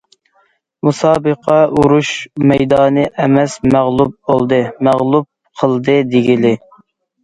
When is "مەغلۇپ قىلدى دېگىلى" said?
4.91-6.61